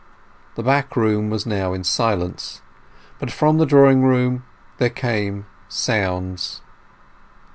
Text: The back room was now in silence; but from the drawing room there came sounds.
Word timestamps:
The 0.55 0.63
back 0.63 0.95
room 0.95 1.29
was 1.29 1.45
now 1.45 1.73
in 1.73 1.83
silence; 1.83 2.63
but 3.19 3.29
from 3.29 3.59
the 3.59 3.67
drawing 3.67 4.01
room 4.01 4.43
there 4.79 4.89
came 4.89 5.45
sounds. 5.69 6.61